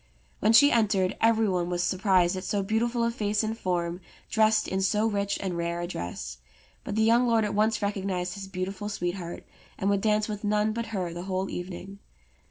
When 0.39 0.51
she 0.51 0.71
entered 0.71 1.15
every 1.21 1.47
one 1.47 1.69
was 1.69 1.83
surprised 1.83 2.35
at 2.35 2.43
so 2.43 2.63
beautiful 2.63 3.03
a 3.03 3.11
face 3.11 3.43
and 3.43 3.55
form 3.55 4.01
dressed 4.31 4.67
in 4.67 4.81
so 4.81 5.05
rich 5.05 5.37
and 5.39 5.55
rare 5.55 5.79
a 5.79 5.85
dress; 5.85 6.39
but 6.83 6.95
the 6.95 7.03
young 7.03 7.27
lord 7.27 7.45
at 7.45 7.53
once 7.53 7.83
recognized 7.83 8.33
his 8.33 8.47
beautiful 8.47 8.89
sweetheart, 8.89 9.45
and 9.77 9.91
would 9.91 10.01
dance 10.01 10.27
with 10.27 10.43
none 10.43 10.73
but 10.73 10.87
her 10.87 11.13
the 11.13 11.25
whole 11.25 11.51
evening. 11.51 11.99